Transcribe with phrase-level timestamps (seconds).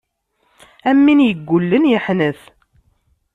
[0.89, 2.39] Am win yeggullen yeḥnet.